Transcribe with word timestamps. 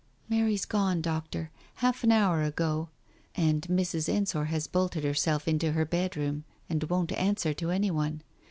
"Mary's 0.27 0.65
gone, 0.65 0.99
Doctor. 0.99 1.51
Half 1.75 2.03
an 2.03 2.11
hour 2.11 2.41
ago. 2.41 2.89
And 3.35 3.61
Mrs. 3.67 4.09
Ensor 4.09 4.45
has 4.45 4.65
bolted 4.65 5.03
herself 5.03 5.47
into 5.47 5.73
her 5.73 5.85
bedroom, 5.85 6.43
and 6.67 6.81
won't 6.85 7.11
answer 7.11 7.53
to 7.53 7.69
any 7.69 7.91
one. 7.91 8.23